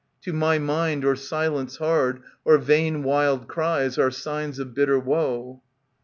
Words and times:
To 0.23 0.33
my 0.33 0.57
mind, 0.57 1.05
or 1.05 1.15
silence 1.15 1.77
hard, 1.77 2.23
Or 2.43 2.57
vain 2.57 3.03
wild 3.03 3.47
cries, 3.47 3.99
are 3.99 4.09
signs 4.09 4.57
of 4.57 4.73
bitter 4.73 4.97
woe. 4.97 5.61